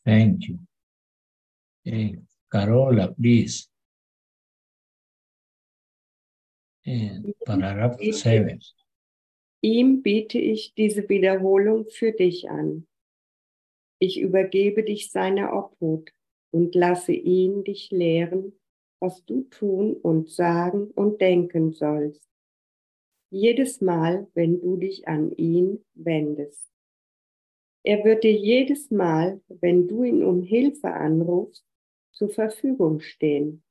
Thank 0.06 0.48
you. 0.48 0.60
Eh, 1.86 2.18
Carola, 2.50 3.08
please. 3.08 3.70
Paragraph 7.46 7.98
7. 8.00 8.60
Ihm 9.62 10.02
biete 10.02 10.38
ich 10.40 10.74
diese 10.74 11.08
Wiederholung 11.08 11.88
für 11.88 12.12
dich 12.12 12.50
an. 12.50 12.86
Ich 14.00 14.20
übergebe 14.20 14.84
dich 14.84 15.10
seiner 15.12 15.54
Obhut 15.54 16.12
und 16.52 16.76
lasse 16.76 17.14
ihn 17.14 17.64
dich 17.64 17.90
lehren, 17.92 18.60
was 19.04 19.26
du 19.26 19.42
tun 19.50 19.98
und 19.98 20.30
sagen 20.30 20.90
und 20.92 21.20
denken 21.20 21.74
sollst. 21.74 22.26
Jedes 23.30 23.82
Mal, 23.82 24.28
wenn 24.34 24.62
du 24.62 24.78
dich 24.78 25.10
an 25.10 25.34
ihn 25.34 25.84
wendest. 25.94 26.72
Er 27.84 28.06
wird 28.06 28.24
dir 28.24 28.32
jedes 28.32 28.92
Mal, 28.92 29.42
wenn 29.50 29.90
du 29.90 30.04
ihn 30.06 30.24
um 30.24 30.42
Hilfe 30.42 30.94
anrufst, 30.94 31.66
zur 32.14 32.30
Verfügung 32.30 33.02
stehen. 33.02 33.62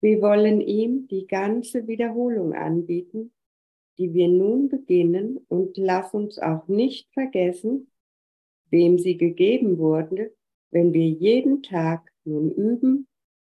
Wir 0.00 0.22
wollen 0.22 0.60
ihm 0.60 1.08
die 1.08 1.26
ganze 1.26 1.88
Wiederholung 1.88 2.54
anbieten, 2.54 3.32
die 3.98 4.14
wir 4.14 4.28
nun 4.28 4.68
beginnen 4.68 5.44
und 5.48 5.76
lass 5.76 6.14
uns 6.14 6.38
auch 6.38 6.68
nicht 6.68 7.12
vergessen, 7.12 7.90
wem 8.70 9.00
sie 9.00 9.16
gegeben 9.16 9.78
wurde, 9.78 10.32
wenn 10.70 10.92
wir 10.92 11.08
jeden 11.08 11.64
Tag 11.64 12.12
nun 12.24 12.52
üben 12.52 13.08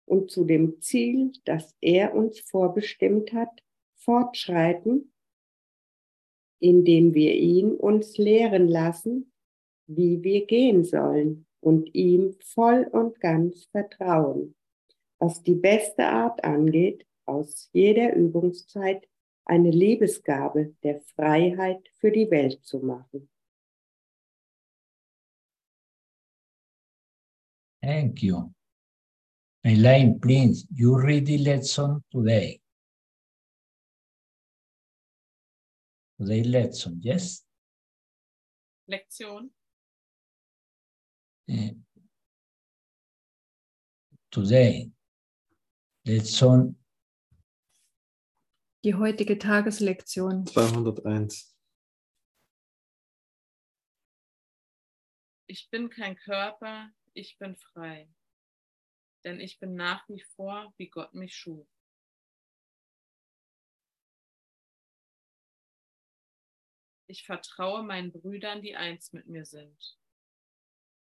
und 0.09 0.31
zu 0.31 0.44
dem 0.44 0.81
Ziel, 0.81 1.33
das 1.44 1.77
er 1.81 2.14
uns 2.14 2.40
vorbestimmt 2.40 3.33
hat, 3.33 3.62
fortschreiten 3.97 5.12
indem 6.61 7.14
wir 7.14 7.35
ihn 7.35 7.73
uns 7.73 8.18
lehren 8.18 8.68
lassen, 8.68 9.33
wie 9.87 10.23
wir 10.23 10.47
gehen 10.47 10.85
sollen 10.85 11.47
und 11.61 11.94
ihm 11.94 12.35
voll 12.40 12.88
und 12.90 13.21
ganz 13.21 13.66
vertrauen, 13.66 14.55
was 15.18 15.42
die 15.42 15.55
beste 15.55 16.07
Art 16.07 16.44
angeht, 16.44 17.07
aus 17.27 17.68
jeder 17.73 18.14
Übungszeit 18.14 19.09
eine 19.44 19.71
Liebesgabe 19.71 20.75
der 20.83 21.01
Freiheit 21.01 21.88
für 21.99 22.11
die 22.11 22.31
Welt 22.31 22.64
zu 22.64 22.81
machen. 22.81 23.29
Thank 27.81 28.23
you. 28.23 28.58
Elaine, 29.64 30.18
please, 30.21 30.66
you 30.75 30.99
read 30.99 31.27
the 31.27 31.38
lesson 31.38 32.03
today. 32.11 32.61
Today 36.18 36.42
lesson, 36.42 37.01
yes? 37.03 37.44
Lektion. 38.90 39.51
Uh, 41.51 41.71
today, 44.31 44.90
lesson 46.05 46.77
Die 48.85 48.94
heutige 48.94 49.38
Tageslektion 49.38 50.47
201. 50.47 51.53
Ich 55.49 55.68
bin 55.71 55.90
kein 55.90 56.16
Körper, 56.16 56.90
ich 57.12 57.37
bin 57.38 57.57
frei. 57.57 58.09
Denn 59.24 59.40
ich 59.40 59.59
bin 59.59 59.74
nach 59.74 60.09
wie 60.09 60.20
vor, 60.20 60.72
wie 60.76 60.88
Gott 60.88 61.14
mich 61.14 61.35
schuf. 61.35 61.66
Ich 67.07 67.24
vertraue 67.24 67.83
meinen 67.83 68.12
Brüdern, 68.12 68.61
die 68.61 68.76
eins 68.76 69.12
mit 69.12 69.26
mir 69.26 69.46
sind. 69.46 69.98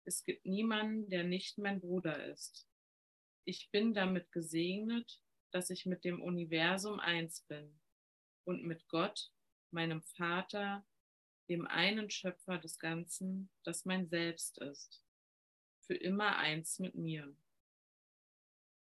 Es 0.03 0.23
gibt 0.23 0.45
niemanden, 0.45 1.09
der 1.09 1.23
nicht 1.23 1.57
mein 1.57 1.81
Bruder 1.81 2.25
ist. 2.25 2.67
Ich 3.43 3.71
bin 3.71 3.95
damit 3.95 4.31
gesegnet, 4.31 5.19
dass 5.51 5.71
ich 5.71 5.85
mit 5.85 6.03
dem 6.03 6.21
Universum 6.21 6.99
eins 6.99 7.41
bin 7.41 7.79
und 8.43 8.63
mit 8.63 8.87
Gott, 8.87 9.31
meinem 9.71 10.03
Vater, 10.03 10.85
dem 11.49 11.67
einen 11.67 12.09
Schöpfer 12.09 12.59
des 12.59 12.77
Ganzen, 12.77 13.49
das 13.63 13.85
mein 13.85 14.07
Selbst 14.07 14.59
ist, 14.59 15.03
für 15.81 15.95
immer 15.95 16.37
eins 16.37 16.77
mit 16.77 16.95
mir. 16.95 17.35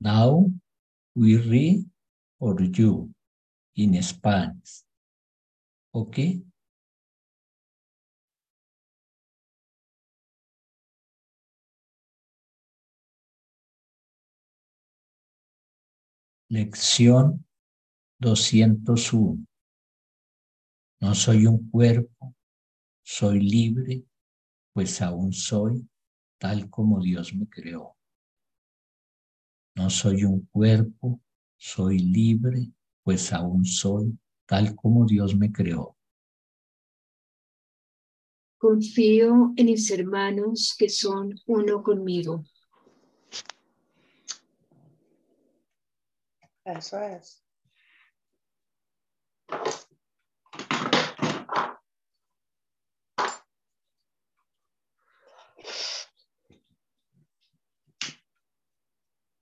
now 0.00 0.50
we 1.14 1.36
read 1.36 1.84
for 2.38 2.60
you 2.60 3.10
in 3.76 4.02
Spanish. 4.02 4.82
Okay? 5.94 6.42
Lección 16.48 17.44
201. 18.18 19.46
No 21.00 21.14
soy 21.14 21.46
un 21.46 21.70
cuerpo, 21.70 22.34
soy 23.02 23.40
libre, 23.40 24.04
pues 24.72 25.00
aún 25.00 25.32
soy 25.32 25.88
tal 26.38 26.68
como 26.68 27.00
Dios 27.00 27.34
me 27.34 27.48
creó. 27.48 27.96
No 29.74 29.88
soy 29.88 30.24
un 30.24 30.46
cuerpo, 30.46 31.20
soy 31.56 31.98
libre, 31.98 32.72
pues 33.02 33.32
aún 33.32 33.64
soy 33.64 34.18
tal 34.46 34.74
como 34.74 35.06
Dios 35.06 35.36
me 35.36 35.50
creó. 35.52 35.96
Confío 38.58 39.52
en 39.56 39.66
mis 39.66 39.90
hermanos 39.90 40.74
que 40.78 40.88
son 40.88 41.34
uno 41.46 41.82
conmigo. 41.82 42.44
Eso 46.64 47.00
es. 47.00 47.42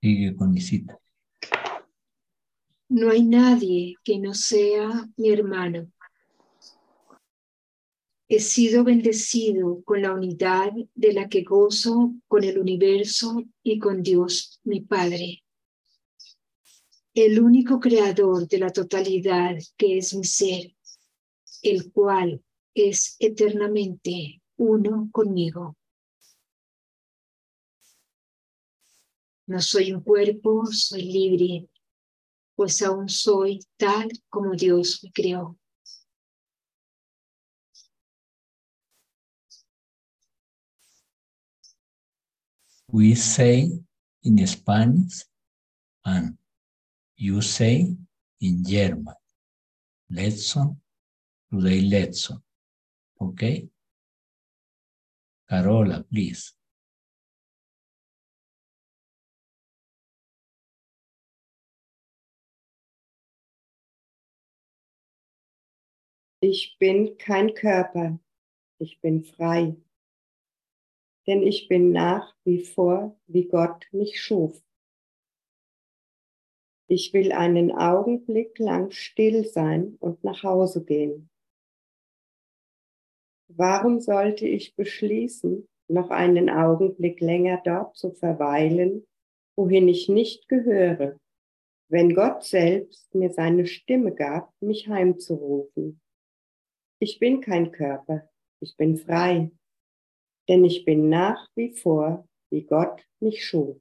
Sigue 0.01 0.35
con 0.35 0.51
mi 0.51 0.61
cita. 0.61 0.99
No 2.89 3.11
hay 3.11 3.23
nadie 3.23 3.95
que 4.03 4.17
no 4.17 4.33
sea 4.33 5.07
mi 5.17 5.29
hermano. 5.29 5.91
He 8.27 8.39
sido 8.39 8.83
bendecido 8.83 9.81
con 9.83 10.03
la 10.03 10.13
unidad 10.13 10.71
de 10.93 11.13
la 11.13 11.27
que 11.27 11.41
gozo 11.43 12.13
con 12.27 12.43
el 12.43 12.59
universo 12.59 13.43
y 13.63 13.79
con 13.79 14.03
Dios 14.03 14.59
mi 14.63 14.81
Padre, 14.81 15.43
el 17.15 17.39
único 17.41 17.79
creador 17.79 18.47
de 18.47 18.59
la 18.59 18.69
totalidad 18.69 19.57
que 19.75 19.97
es 19.97 20.15
mi 20.15 20.23
ser, 20.23 20.75
el 21.63 21.91
cual 21.91 22.43
es 22.73 23.15
eternamente 23.19 24.41
uno 24.57 25.09
conmigo. 25.11 25.78
No 29.49 29.59
soy 29.59 29.91
un 29.91 30.01
cuerpo, 30.01 30.67
soy 30.67 31.01
libre, 31.01 31.67
pues 32.55 32.83
aún 32.83 33.09
soy 33.09 33.59
tal 33.77 34.11
como 34.29 34.53
Dios 34.53 35.03
me 35.03 35.11
creó. 35.11 35.57
We 42.91 43.15
say 43.15 43.71
in 44.21 44.45
Spanish 44.45 45.25
and 46.05 46.37
you 47.15 47.41
say 47.41 47.97
in 48.41 48.63
German. 48.63 49.15
Lesson, 50.11 50.79
today 51.51 51.81
lesson. 51.81 52.43
Okay? 53.19 53.67
Carola, 55.49 56.03
please. 56.03 56.58
Ich 66.41 66.77
bin 66.79 67.17
kein 67.17 67.53
Körper, 67.53 68.17
ich 68.77 69.01
bin 69.01 69.25
frei. 69.25 69.75
Denn 71.27 71.43
ich 71.43 71.67
bin 71.67 71.91
nach 71.91 72.33
wie 72.45 72.63
vor, 72.63 73.19
wie 73.27 73.45
Gott 73.45 73.85
mich 73.91 74.21
schuf. 74.21 74.63
Ich 76.87 77.13
will 77.13 77.33
einen 77.33 77.73
Augenblick 77.73 78.57
lang 78.57 78.89
still 78.91 79.45
sein 79.45 79.97
und 79.99 80.23
nach 80.23 80.41
Hause 80.43 80.85
gehen. 80.85 81.29
Warum 83.49 83.99
sollte 83.99 84.47
ich 84.47 84.75
beschließen, 84.75 85.67
noch 85.89 86.09
einen 86.09 86.49
Augenblick 86.49 87.19
länger 87.19 87.61
dort 87.65 87.97
zu 87.97 88.11
verweilen, 88.11 89.05
wohin 89.57 89.89
ich 89.89 90.07
nicht 90.07 90.47
gehöre, 90.47 91.19
wenn 91.89 92.15
Gott 92.15 92.45
selbst 92.45 93.13
mir 93.13 93.33
seine 93.33 93.65
Stimme 93.65 94.15
gab, 94.15 94.53
mich 94.61 94.87
heimzurufen? 94.87 95.99
Ich 97.01 97.17
bin 97.17 97.39
kein 97.39 97.71
Körper, 97.71 98.29
ich 98.59 98.75
bin 98.75 98.97
frei, 98.97 99.51
denn 100.49 100.65
ich 100.65 100.83
bin 100.83 101.07
nach 101.07 101.47
wie 101.55 101.71
vor, 101.73 102.27
wie 102.51 102.63
Gott 102.63 103.07
mich 103.21 103.45
schuf. 103.45 103.77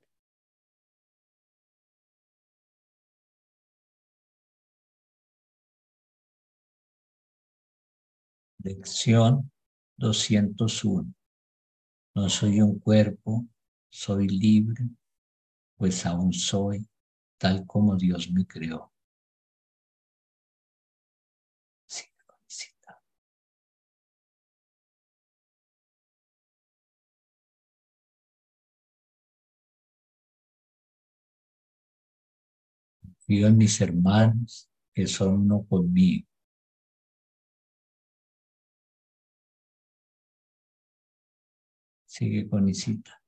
Lección 8.62 9.50
201. 9.98 11.14
No 12.14 12.28
soy 12.28 12.60
un 12.60 12.78
cuerpo, 12.78 13.46
soy 13.90 14.28
libre, 14.28 14.88
pues 15.76 16.06
aún 16.06 16.32
soy 16.32 16.86
tal 17.38 17.66
como 17.66 17.96
Dios 17.96 18.30
me 18.30 18.46
creó. 18.46 18.92
Confío 33.28 33.48
en 33.48 33.58
mis 33.58 33.78
hermanos 33.82 34.70
que 34.94 35.06
son 35.06 35.42
uno 35.42 35.66
conmigo. 35.68 36.26
Sigue 42.06 42.48
con 42.48 42.66
Isita. 42.70 43.22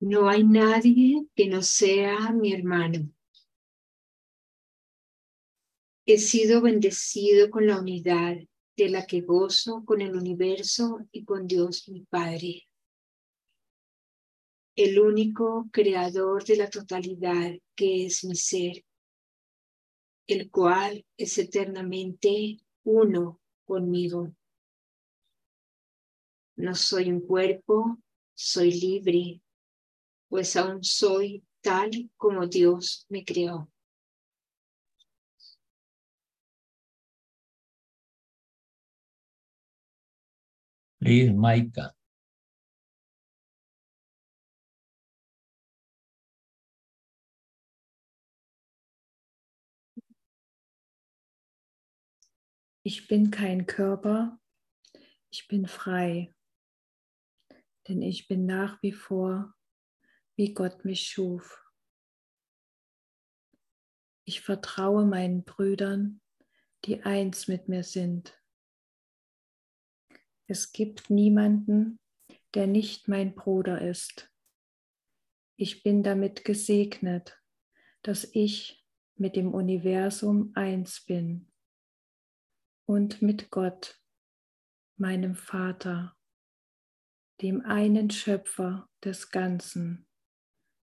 No 0.00 0.26
hay 0.26 0.44
nadie 0.44 1.26
que 1.34 1.48
no 1.48 1.60
sea 1.60 2.32
mi 2.32 2.54
hermano. 2.54 3.10
He 6.06 6.16
sido 6.16 6.62
bendecido 6.62 7.50
con 7.50 7.66
la 7.66 7.78
unidad 7.78 8.38
de 8.74 8.88
la 8.88 9.04
que 9.04 9.20
gozo 9.20 9.84
con 9.84 10.00
el 10.00 10.16
universo 10.16 11.06
y 11.12 11.26
con 11.26 11.46
Dios 11.46 11.90
mi 11.90 12.06
Padre, 12.06 12.69
el 14.82 14.98
único 14.98 15.68
creador 15.70 16.42
de 16.42 16.56
la 16.56 16.70
totalidad 16.70 17.52
que 17.76 18.06
es 18.06 18.24
mi 18.24 18.34
ser, 18.34 18.82
el 20.26 20.50
cual 20.50 21.04
es 21.18 21.36
eternamente 21.36 22.56
uno 22.84 23.38
conmigo. 23.66 24.32
No 26.56 26.74
soy 26.74 27.10
un 27.12 27.20
cuerpo, 27.20 27.98
soy 28.34 28.72
libre, 28.72 29.42
pues 30.30 30.56
aún 30.56 30.82
soy 30.82 31.44
tal 31.60 32.10
como 32.16 32.46
Dios 32.46 33.04
me 33.10 33.22
creó. 33.22 33.70
Please, 40.98 41.32
Maika. 41.34 41.94
Ich 52.82 53.08
bin 53.08 53.30
kein 53.30 53.66
Körper, 53.66 54.40
ich 55.30 55.48
bin 55.48 55.66
frei, 55.66 56.34
denn 57.86 58.00
ich 58.00 58.26
bin 58.26 58.46
nach 58.46 58.82
wie 58.82 58.92
vor, 58.92 59.54
wie 60.36 60.54
Gott 60.54 60.82
mich 60.86 61.02
schuf. 61.06 61.62
Ich 64.24 64.40
vertraue 64.40 65.04
meinen 65.04 65.44
Brüdern, 65.44 66.22
die 66.86 67.02
eins 67.02 67.48
mit 67.48 67.68
mir 67.68 67.84
sind. 67.84 68.40
Es 70.46 70.72
gibt 70.72 71.10
niemanden, 71.10 72.00
der 72.54 72.66
nicht 72.66 73.08
mein 73.08 73.34
Bruder 73.34 73.82
ist. 73.82 74.32
Ich 75.56 75.82
bin 75.82 76.02
damit 76.02 76.46
gesegnet, 76.46 77.38
dass 78.00 78.24
ich 78.32 78.86
mit 79.16 79.36
dem 79.36 79.52
Universum 79.52 80.52
eins 80.54 81.04
bin 81.04 81.49
und 82.90 83.22
mit 83.22 83.50
Gott, 83.52 84.02
meinem 84.96 85.36
Vater, 85.36 86.18
dem 87.40 87.64
einen 87.64 88.10
Schöpfer 88.10 88.90
des 89.04 89.30
Ganzen, 89.30 90.08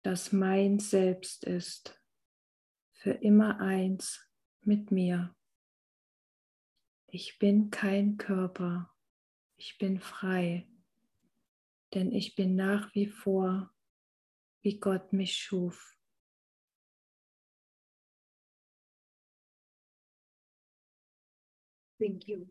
das 0.04 0.30
mein 0.30 0.78
Selbst 0.78 1.42
ist, 1.42 2.00
für 2.92 3.10
immer 3.10 3.58
eins 3.58 4.24
mit 4.60 4.92
mir. 4.92 5.34
Ich 7.08 7.40
bin 7.40 7.70
kein 7.70 8.18
Körper, 8.18 8.94
ich 9.56 9.76
bin 9.78 9.98
frei, 9.98 10.68
denn 11.92 12.12
ich 12.12 12.36
bin 12.36 12.54
nach 12.54 12.94
wie 12.94 13.08
vor, 13.08 13.74
wie 14.62 14.78
Gott 14.78 15.12
mich 15.12 15.34
schuf. 15.34 15.98
Thank 22.00 22.28
you. 22.28 22.46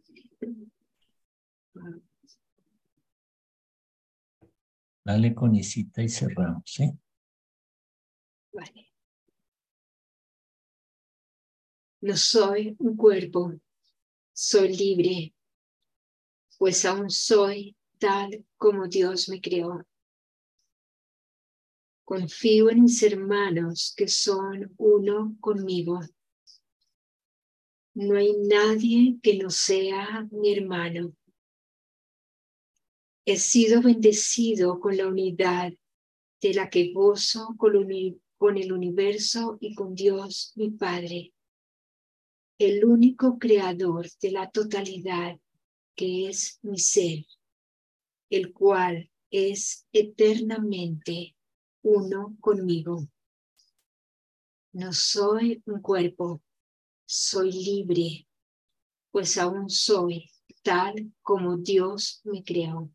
Dale 5.03 5.33
con 5.33 5.55
Isita 5.55 6.03
y 6.03 6.09
cerramos, 6.09 6.61
¿sí? 6.65 6.87
Vale. 8.53 8.91
No 12.01 12.15
soy 12.15 12.75
un 12.77 12.95
cuerpo, 12.95 13.53
soy 14.31 14.77
libre, 14.77 15.33
pues 16.59 16.85
aún 16.85 17.09
soy 17.09 17.75
tal 17.97 18.45
como 18.55 18.87
Dios 18.87 19.29
me 19.29 19.41
creó. 19.41 19.83
Confío 22.05 22.69
en 22.69 22.83
mis 22.83 23.01
hermanos 23.01 23.95
que 23.97 24.07
son 24.07 24.73
uno 24.77 25.35
conmigo. 25.39 26.01
No 28.01 28.15
hay 28.15 28.31
nadie 28.31 29.19
que 29.21 29.35
no 29.35 29.49
sea 29.49 30.25
mi 30.31 30.53
hermano. 30.53 31.13
He 33.25 33.35
sido 33.35 33.81
bendecido 33.81 34.79
con 34.79 34.95
la 34.95 35.05
unidad 35.05 35.73
de 36.41 36.53
la 36.53 36.69
que 36.69 36.93
gozo 36.93 37.57
con, 37.57 37.75
el 37.75 38.71
universo 38.71 39.57
y 39.59 39.75
con 39.75 39.95
Dios 39.95 40.53
mi 40.55 40.69
Padre, 40.71 41.33
el 42.57 42.85
único 42.85 43.37
creador 43.37 44.07
de 44.21 44.31
la 44.31 44.49
totalidad 44.49 45.37
que 45.93 46.29
es 46.29 46.57
mi 46.61 46.79
ser, 46.79 47.25
el 48.29 48.53
cual 48.53 49.11
es 49.29 49.85
eternamente 49.91 51.35
uno 51.81 52.37
conmigo. 52.39 53.09
No 54.71 54.93
soy 54.93 55.61
un 55.65 55.81
cuerpo, 55.81 56.41
soy 57.09 57.51
libre, 57.51 58.27
pues 59.11 59.37
aún 59.39 59.67
soy 59.67 60.29
tal 60.61 61.11
como 61.23 61.57
Dios 61.57 62.21
me 62.23 62.43
creó. 62.43 62.91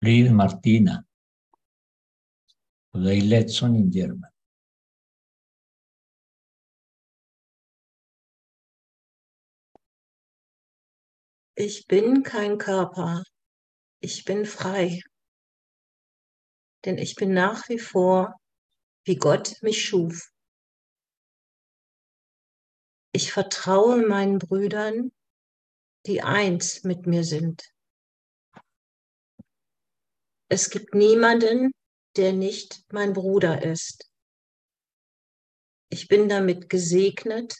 Please, 0.00 0.30
Martina. 0.30 1.04
Today 2.92 3.20
lesson 3.20 3.76
in 3.76 3.90
German. 3.90 4.30
Ich 11.58 11.86
bin 11.86 12.22
kein 12.22 12.58
Körper, 12.58 13.22
ich 14.00 14.24
bin 14.24 14.44
frei, 14.44 15.00
denn 16.84 16.98
ich 16.98 17.16
bin 17.16 17.32
nach 17.32 17.68
wie 17.68 17.78
vor, 17.78 18.34
wie 19.04 19.16
Gott 19.16 19.54
mich 19.62 19.82
schuf. 19.82 20.35
Ich 23.16 23.32
vertraue 23.32 24.06
meinen 24.06 24.38
Brüdern, 24.38 25.10
die 26.04 26.20
eins 26.20 26.84
mit 26.84 27.06
mir 27.06 27.24
sind. 27.24 27.72
Es 30.50 30.68
gibt 30.68 30.94
niemanden, 30.94 31.72
der 32.16 32.34
nicht 32.34 32.84
mein 32.92 33.14
Bruder 33.14 33.62
ist. 33.62 34.10
Ich 35.88 36.08
bin 36.08 36.28
damit 36.28 36.68
gesegnet, 36.68 37.56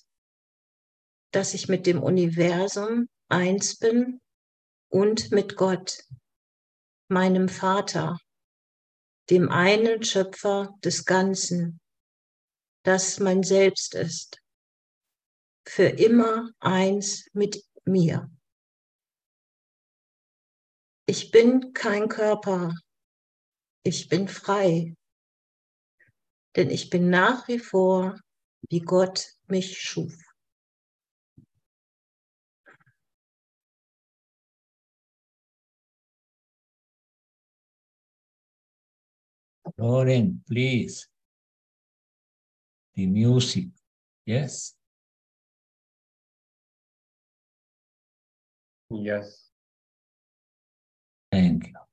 dass 1.32 1.54
ich 1.54 1.68
mit 1.68 1.86
dem 1.86 2.02
Universum 2.02 3.08
eins 3.30 3.78
bin 3.78 4.20
und 4.90 5.30
mit 5.30 5.56
Gott, 5.56 6.04
meinem 7.08 7.48
Vater, 7.48 8.18
dem 9.30 9.48
einen 9.48 10.02
Schöpfer 10.02 10.74
des 10.84 11.06
Ganzen, 11.06 11.80
das 12.82 13.20
mein 13.20 13.42
Selbst 13.42 13.94
ist, 13.94 14.42
für 15.66 15.86
immer 15.86 16.50
eins 16.60 17.28
mit 17.32 17.64
mir. 17.84 18.30
Ich 21.06 21.30
bin 21.30 21.72
kein 21.72 22.08
Körper, 22.08 22.72
ich 23.84 24.08
bin 24.08 24.28
frei, 24.28 24.94
denn 26.56 26.70
ich 26.70 26.90
bin 26.90 27.10
nach 27.10 27.46
wie 27.48 27.58
vor, 27.58 28.18
wie 28.68 28.80
Gott 28.80 29.34
mich 29.46 29.78
schuf. 29.80 30.16
Lauren, 39.78 40.42
please. 40.48 41.06
The 42.94 43.06
music. 43.06 43.68
Yes. 44.24 44.75
Yes. 48.90 49.50
Thank 51.32 51.68
you. 51.68 51.85